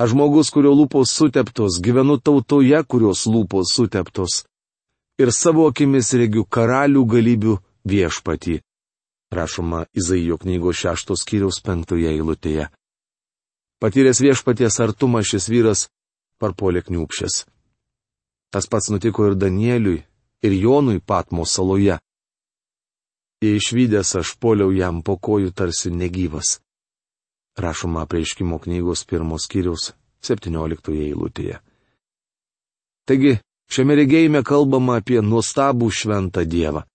Aš 0.01 0.09
žmogus, 0.15 0.49
kurio 0.49 0.73
lūpos 0.73 1.13
suteptos, 1.13 1.77
gyvenu 1.85 2.17
tautoje, 2.17 2.79
kurios 2.83 3.27
lūpos 3.29 3.71
suteptos. 3.75 4.41
Ir 5.21 5.29
savo 5.31 5.67
akimis 5.69 6.11
regiu 6.17 6.43
karalių 6.43 7.05
galybių 7.05 7.57
viešpatį. 7.85 8.59
Rašoma 9.33 9.85
Izaijo 9.93 10.39
knygos 10.41 10.81
šeštos 10.81 11.23
kiriaus 11.29 11.61
penktoje 11.61 12.09
eilutėje. 12.09 12.71
Patyręs 13.83 14.21
viešpaties 14.23 14.77
artumą 14.79 15.19
šis 15.27 15.49
vyras 15.51 15.79
parpolė 16.39 16.85
kniūpšės. 16.87 17.33
Tas 18.55 18.69
pats 18.71 18.87
nutiko 18.93 19.25
ir 19.27 19.33
Danieliui, 19.35 19.97
ir 20.45 20.53
Jonui 20.55 21.01
Patmo 21.03 21.43
saloje. 21.43 21.97
Jei 23.43 23.57
išvykęs 23.59 24.13
aš 24.21 24.37
poliau 24.39 24.71
jam 24.71 25.01
po 25.03 25.17
kojų 25.19 25.51
tarsi 25.51 25.91
negyvas. 25.91 26.61
Rašoma 27.59 28.05
prieiškimo 28.07 28.61
knygos 28.63 29.03
pirmos 29.03 29.49
kiriaus 29.51 29.91
17 30.23 30.95
eilutėje. 31.09 31.59
Taigi, 33.03 33.35
šiame 33.67 33.99
regėjime 33.99 34.45
kalbama 34.47 35.01
apie 35.03 35.19
nuostabų 35.19 35.91
šventą 35.91 36.45
Dievą. 36.47 36.85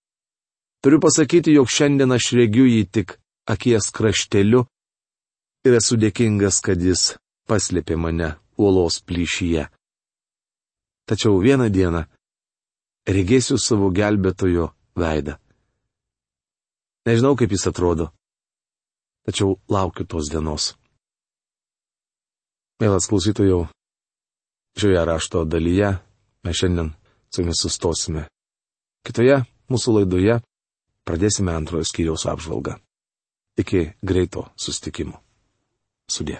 Turiu 0.81 1.05
pasakyti, 1.05 1.53
jog 1.53 1.68
šiandien 1.68 2.16
aš 2.16 2.33
regiu 2.40 2.64
jį 2.64 2.83
tik 2.88 3.18
akies 3.44 3.92
krašteliu 3.92 4.64
ir 5.66 5.79
esu 5.79 5.99
dėkingas, 5.99 6.61
kad 6.64 6.81
jis 6.83 7.14
paslėpė 7.49 7.97
mane 7.97 8.35
uolos 8.59 9.01
plyšyje. 9.07 9.68
Tačiau 11.09 11.40
vieną 11.40 11.68
dieną 11.73 12.05
regėsiu 13.09 13.57
savo 13.59 13.88
gelbėtojo 13.94 14.68
veidą. 14.99 15.38
Nežinau, 17.09 17.37
kaip 17.40 17.55
jis 17.55 17.64
atrodo, 17.71 18.11
tačiau 19.25 19.57
laukiu 19.73 20.05
tos 20.05 20.29
dienos. 20.29 20.75
Mielas 22.79 23.09
klausytojau, 23.11 23.64
šioje 24.79 25.05
rašto 25.09 25.44
dalyje 25.49 25.94
mes 26.44 26.59
šiandien 26.61 26.92
su 27.33 27.42
jumis 27.42 27.62
sustosime. 27.64 28.27
Kitoje 29.07 29.40
mūsų 29.73 29.97
laidoje 29.97 30.37
pradėsime 31.09 31.57
antrojo 31.57 31.88
skyriaus 31.88 32.29
apžvalgą. 32.29 32.77
Iki 33.59 33.88
greito 34.05 34.51
sustikimo. 34.61 35.28
Sudė. 36.09 36.38